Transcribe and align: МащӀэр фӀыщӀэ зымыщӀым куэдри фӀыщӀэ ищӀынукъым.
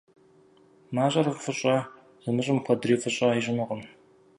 МащӀэр 0.93 1.27
фӀыщӀэ 1.43 1.75
зымыщӀым 2.23 2.59
куэдри 2.65 2.95
фӀыщӀэ 3.01 3.27
ищӀынукъым. 3.39 3.81